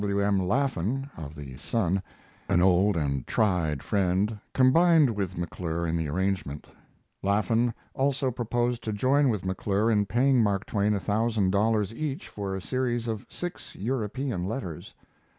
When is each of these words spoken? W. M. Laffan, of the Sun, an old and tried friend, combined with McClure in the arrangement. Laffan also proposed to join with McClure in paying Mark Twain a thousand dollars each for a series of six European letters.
W. 0.01 0.19
M. 0.19 0.39
Laffan, 0.39 1.11
of 1.15 1.35
the 1.35 1.55
Sun, 1.57 2.01
an 2.49 2.59
old 2.59 2.97
and 2.97 3.27
tried 3.27 3.83
friend, 3.83 4.39
combined 4.51 5.11
with 5.11 5.37
McClure 5.37 5.85
in 5.85 5.95
the 5.95 6.07
arrangement. 6.09 6.65
Laffan 7.21 7.71
also 7.93 8.31
proposed 8.31 8.83
to 8.85 8.93
join 8.93 9.29
with 9.29 9.45
McClure 9.45 9.91
in 9.91 10.07
paying 10.07 10.41
Mark 10.41 10.65
Twain 10.65 10.95
a 10.95 10.99
thousand 10.99 11.51
dollars 11.51 11.93
each 11.93 12.27
for 12.29 12.55
a 12.55 12.61
series 12.63 13.07
of 13.07 13.27
six 13.29 13.75
European 13.75 14.43
letters. 14.45 14.95